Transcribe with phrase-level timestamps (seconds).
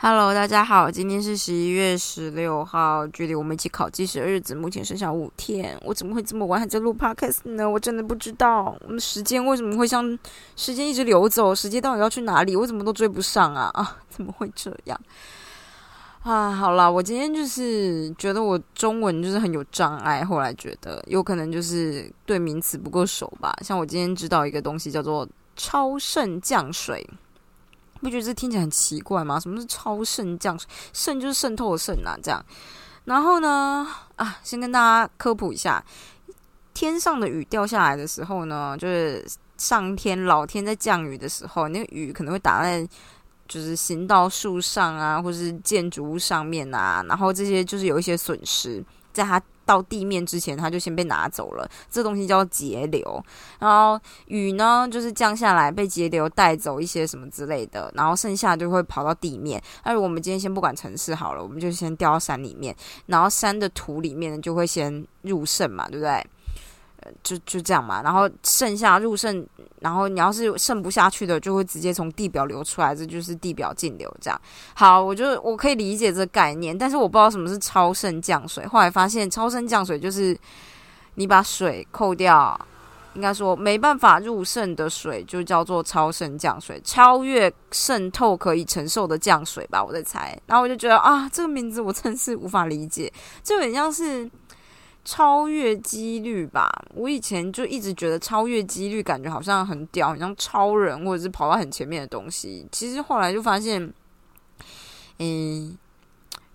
[0.00, 5.78] Hello，大家好，今天是十一月十六号，距离我们一起考计时的日子目前剩下五天。
[5.84, 7.68] 我怎么会这么晚还在录 Podcast 呢？
[7.68, 10.18] 我真的不知道，我们时间为什么会像
[10.56, 11.54] 时间一直流走？
[11.54, 12.56] 时间到底要去哪里？
[12.56, 13.70] 我怎么都追不上啊！
[13.74, 14.98] 啊，怎么会这样？
[16.22, 23.56] 啊，好啦，我今天就是觉得我中文就是很有障碍，后来觉得有可能就是对名词不够熟吧。
[23.62, 27.08] 像我今天知道一个东西叫做超渗降水。
[28.00, 29.40] 不觉得这听起来很奇怪吗？
[29.40, 30.68] 什么是超渗降水？
[30.92, 32.44] 渗就是渗透的渗啊，这样。
[33.06, 35.82] 然后呢，啊，先跟大家科普一下，
[36.74, 42.86] 天上的雨掉下来的时候呢，就是上天老天在降雨的时候，那个雨可能会打在
[43.48, 49.42] 就是行道树上啊，或是建筑物上面啊，然后这些就是有一些损失，在它。
[49.68, 51.70] 到地面之前，它就先被拿走了。
[51.90, 53.22] 这东西叫节流。
[53.58, 59.62] 然后雨呢，就是降下来被节流带走一些什么之类的，然后剩下就会跑到地面。
[59.84, 66.26] 那如果我们今天先不管城市好了，我们就先掉到山里面，然后山的土里面就会先入渗嘛，对不对？
[67.22, 69.46] 就就这样嘛，然后剩下入渗，
[69.80, 74.12] 然后你要是渗不下去的，就会直接从地表流出来，这就是地表径流。
[74.20, 74.40] 这样
[74.74, 78.66] 好，我就我可以理解这概念，但是我不知道什么是超渗降水。
[78.66, 80.36] 后来发现，超渗降水就是
[81.14, 82.58] 你把水扣掉，
[83.14, 90.38] 应该说没办法入渗的水就叫做超渗降水，超越渗透可以承受的降水吧，我在猜。
[90.46, 93.12] 然后我就觉得啊，这个名字我真是无法理解，
[93.42, 94.30] 就很像是。
[95.10, 102.68] 超越几率吧，我以前就一直觉得超越几率感觉好像很屌，很像超人或者是跑到很前面的东西。
[102.70, 103.90] 其实后来就发现，
[105.16, 105.74] 诶，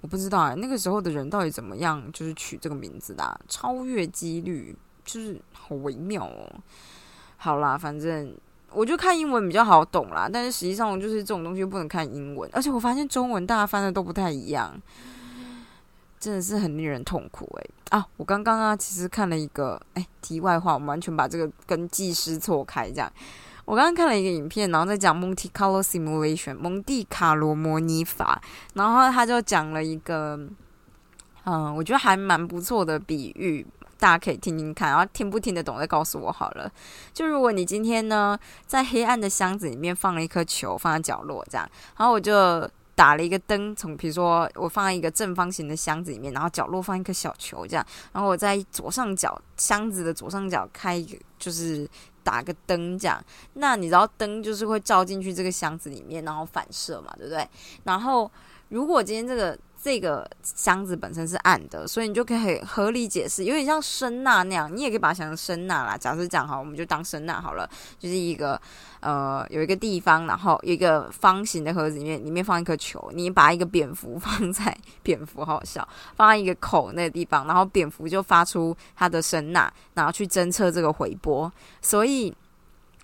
[0.00, 3.40] 我不知道啊，那个时候的人到底怎么样，就是取这个名字的。
[3.46, 6.50] 超越几率就是好微妙哦。
[7.36, 8.36] 好啦，反正
[8.72, 14.76] 我就看英文比较好懂啦，但是实际上就是这种东西又不能看英文，而且我发现中文大家翻的都不太一样。
[16.20, 17.70] 真的是很令人痛苦诶。
[17.88, 18.06] 啊！
[18.18, 23.10] 我刚刚啊，其实看了一个诶，题外话，我们完全把这个跟技师错开这样。
[23.64, 28.40] 我刚刚看了一个影片，然后在讲 Monte Carlo Simulation 蒙蒂卡罗模拟法，
[28.74, 30.38] 然后他就讲了一个，
[31.44, 33.66] 嗯，我觉得还蛮不错的比喻，
[33.98, 36.70] 大家可以听听看，然后听不听得懂再告诉我好了。
[37.12, 42.70] 就如果你今天呢，在黑暗的箱子里面放了一颗球，放在角落这样，然后我就。
[43.00, 51.88] 打了一个灯，从比如说我放在一个正方形的箱子里面，然后角落放一颗小球，这样，然后我在左上角箱子的左上角开一个，就是
[52.22, 53.24] 打个灯，这样，
[53.54, 57.48] 那你知道灯就是会照进去这个箱子里面，然后反射嘛，对不对？
[57.84, 58.30] 然后
[58.68, 59.58] 如果今天这个。
[59.82, 65.96] 这个箱子本身是暗的，所以你就可以合理解释，有点像声呐那样，你也可以把它想成声呐啦。
[65.96, 67.66] 假设讲好，我们就当声呐好了，
[67.98, 68.60] 就是一个
[69.00, 81.50] 呃有一个地方，然后一个方形的盒子里面，里面放一颗球，你把一个蝙蝠放在蝙蝠好笑，放在一个口那个地方，然后蝙蝠就发出它的声呐，然后去侦测这个回波。
[81.80, 82.30] 所以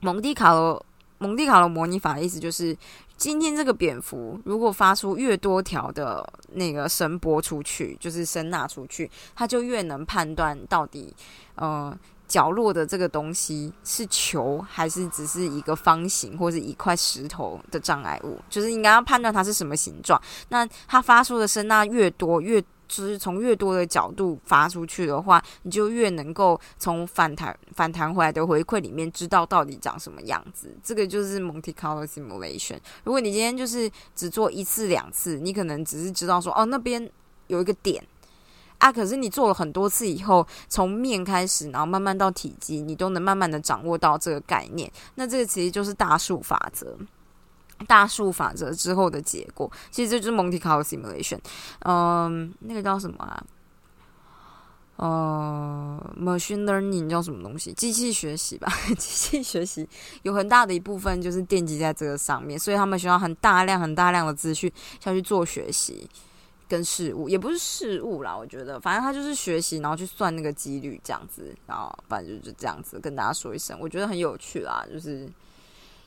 [0.00, 0.84] 蒙蒂卡罗
[1.16, 2.76] 蒙蒂卡罗模拟法的意思就是。
[3.18, 11.12] 今天这个蝙蝠如果发出越多条的那个声波出去，就是声呐出去，它就越能判断到底，
[11.56, 11.94] 呃，
[12.28, 20.20] 角落的这个东西是球还是只是一个方形或者一块石头的障碍物，就是应该要判断它是什么形状。
[20.48, 22.62] 那它发出的声呐越多越。
[22.88, 30.74] 就是从越多的角度发出去的话，你就越能够从反弹反弹回来的回馈里面知道到底长什么样子。
[30.82, 32.78] 这个就是 Monte Carlo simulation。
[33.04, 37.08] 如果你今天就是只做一次两次，你可能只是知道说哦那边
[37.46, 38.02] 有一个点
[38.78, 44.90] 啊，可是你做了很多次以后，从面开始，然后慢慢到体积，你都能慢慢的掌握到这个概念。
[45.16, 46.96] 那这个其实就是大数法则。
[47.86, 51.38] 大数法则之后的结果，其实这就是 Monte Carlo simulation。
[51.80, 53.44] 嗯，那个叫什么啊？
[54.96, 57.72] 呃，machine learning 叫什么东西？
[57.74, 58.66] 机器学习吧。
[58.98, 59.88] 机器学习
[60.22, 64.68] 有很大的一部分就是奠基在这个上面，所以他们需要很大量、很大量的资讯
[64.98, 66.10] 下去做学习
[66.68, 68.36] 跟事物，也不是事物啦。
[68.36, 75.28] 我觉得，反正他就是学习，然后去算那个几率这样子，然后反正就是这样子跟大家说一声，我觉得很有趣啦，就是。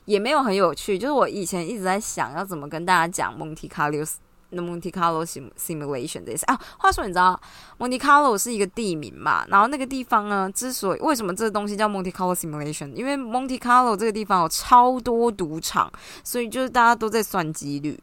[0.04, 4.08] 也没有很有趣，就是我以前一直在想要怎么跟大家讲 Monte Carlo
[4.50, 5.24] 的 Monte Carlo
[5.56, 6.60] simulation 这些啊。
[6.78, 7.40] 话说你知道
[7.78, 9.46] Monte Carlo 是一个地名嘛？
[9.48, 15.90] 然后那个地方呢，之所以为什么这个东西叫 Monte Carlo simulation，因为 Monte Carlo 这个地方有超多赌场，
[16.22, 17.98] 所以就是大家都在算几率。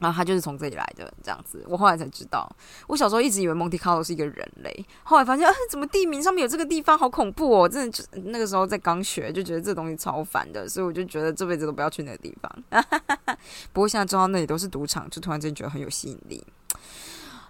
[0.00, 1.64] 然后他就是从这里来的，这样子。
[1.68, 2.50] 我后来才知道，
[2.88, 7.68] 我小时候一直以为 Monte Carlo 是一个人类，后来发现，啊，怎么地名上面有这个地方，好恐怖哦！
[7.68, 12.50] 真的，就那个时候在刚学，就觉得这东西超烦的，所以我就觉得这辈子都不要去那个地方。
[13.72, 16.44] 不过现在知道那里都是赌场，就突然间觉得很有吸引力。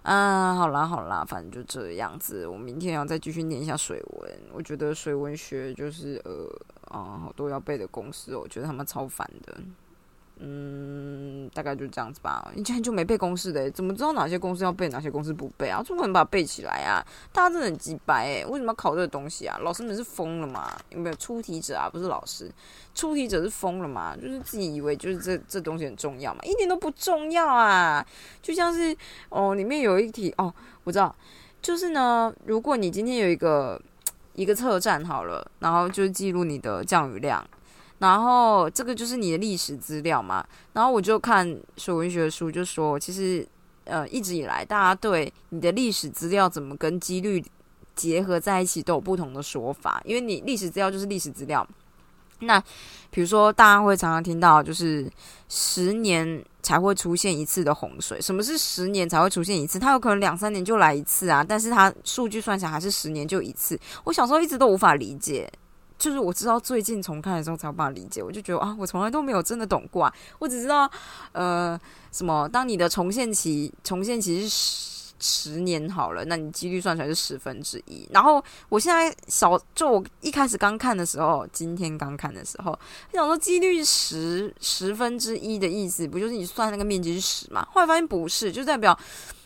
[0.03, 2.47] 啊，好啦好啦，反正就这样子。
[2.47, 6.49] 我明天要再继续念一下水文，我觉得水文学就是呃
[6.89, 9.57] 啊，好多要背的公式，我觉得他们超烦的。
[10.43, 12.51] 嗯，大概就这样子吧。
[12.55, 15.83] 以前就没背公式的，怎么知道哪些公式要背，哪些公式不背啊？
[15.83, 17.05] 怎么可能把它背起来啊？
[17.31, 19.59] 大家真的很鸡白诶，为什么要考这个东西啊？
[19.61, 20.75] 老师们是疯了吗？
[20.89, 21.87] 有没有出题者啊？
[21.87, 22.51] 不是老师，
[22.95, 24.17] 出题者是疯了吗？
[24.19, 26.39] 就是自己以为就是这这东西很重要嘛？
[26.43, 28.03] 一点都不重要啊！
[28.41, 28.97] 就像是
[29.29, 30.51] 哦，里面有一题哦，
[30.85, 31.15] 我知道，
[31.61, 33.79] 就是呢，如果你今天有一个
[34.33, 37.47] 一个测站好了，然后就是记录你的降雨量。
[38.01, 40.43] 然后这个就是你的历史资料嘛。
[40.73, 43.47] 然后我就看水文学的书，就说其实
[43.83, 47.43] 呃一直以来大家对你的历史资料怎么跟几率
[47.95, 50.01] 结合在一起都有不同的说法。
[50.03, 51.65] 因为你历史资料就是历史资料。
[52.43, 52.59] 那
[53.11, 55.07] 比如说大家会常常听到就是
[55.47, 58.19] 十年才会出现一次的洪水。
[58.19, 59.77] 什么是十年才会出现一次？
[59.77, 63.79] 它有可能两三年就来一次啊，但是它数据算起来还是十年就一次。
[64.05, 65.47] 我小时候一直都无法理解。
[66.01, 70.89] 就是我知道最近重看的时候才有办法理解，我就觉得啊，我从来都没有真的懂过，啊我只知道
[71.31, 71.79] 呃
[72.11, 78.09] 什么，当你的重现期重现期是十十年好了，那你几率算出来是十分之一。
[78.11, 82.77] 然后我现在小就我一开始刚看的时候，今天刚看的时候，
[83.13, 87.63] 想说几率十十分之一的意思，不就是你算那个面积是十嘛？
[87.71, 88.97] 后来发现不是，就代表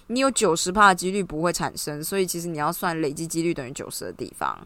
[0.08, 4.58] 你有九十帕的几率不会产生，所以其实你要算累积几率等于九十的地方。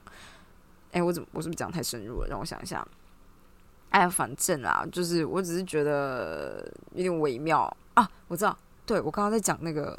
[0.91, 2.27] 哎，我怎么我是不是讲太深入了？
[2.27, 2.85] 让我想一下。
[3.89, 8.07] 哎，反正啊，就是我只是觉得有点微妙啊。
[8.27, 8.55] 我知道，
[8.85, 9.97] 对我刚刚在讲那个，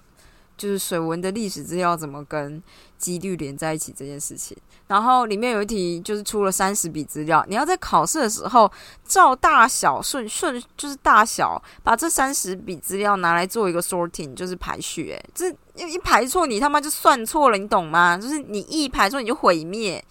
[0.57, 2.63] 就是水文的历史资料怎么跟
[2.97, 4.57] 几率连在一起这件事情。
[4.87, 8.71] 然后里面有一题就是出了三十笔资料，你要在考试的时候
[9.05, 15.13] 照大小顺顺，就是大小把这三十笔资料拿来做一个 sorting，就是排序。
[15.13, 18.17] 哎，这一排错，你他妈就算错了，你懂吗？
[18.17, 20.05] 就是你一排错，你就毁灭。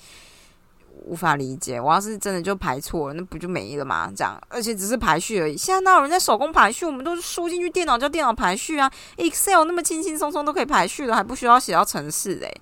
[1.09, 4.11] 无法理解，我要是真的就排错了，那不就没了吗？
[4.15, 5.57] 这样，而且只是排序而已。
[5.57, 6.85] 现在哪有人在手工排序？
[6.85, 8.89] 我们都是输进去电脑叫电脑排序啊。
[9.17, 12.61] Excel 那么轻轻松松都可以排序了，还不需要写到程式嘞。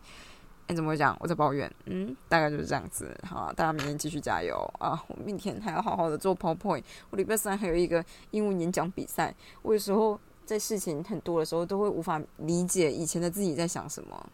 [0.67, 1.15] 哎，怎么会这样？
[1.19, 1.69] 我在抱怨。
[1.85, 3.13] 嗯，大概就是这样子。
[3.23, 5.01] 好，大家明天继续加油啊！
[5.07, 6.83] 我明天还要好好的做 PowerPoint。
[7.09, 9.35] 我礼拜三还有一个英文演讲比赛。
[9.61, 14.29] 我有时候在事情很多的时候，都会无法理解以前的自己在想什么。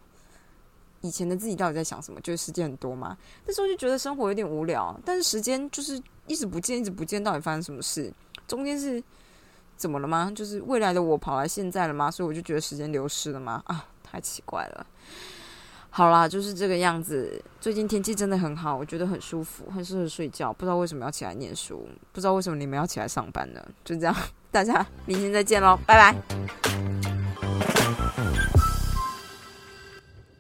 [1.04, 2.20] 以前的自己到底在想什么？
[2.22, 3.16] 就是时间很多嘛，
[3.46, 8.12] 那时候就觉得生活有点无聊，但是时间就是一直不见，一直不见，到底发生什么事？
[8.48, 9.04] 中间是
[9.76, 10.32] 怎么了吗？
[10.34, 12.10] 就是未来的我跑来现在了吗？
[12.10, 13.62] 所以我就觉得时间流失了吗？
[13.68, 14.88] 啊，太奇怪了。
[15.90, 17.40] 好啦，就是这个样子。
[17.62, 20.52] 最近天气真的很好，我觉得很舒服，很适合睡觉。
[20.52, 23.64] 不知道为什么要起来念书，不知道为什么你们要起来上班呢？
[23.84, 24.16] 就这样，
[24.50, 27.13] 大家明天再见喽，拜拜。